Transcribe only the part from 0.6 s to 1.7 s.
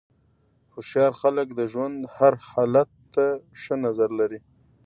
هوښیار خلک د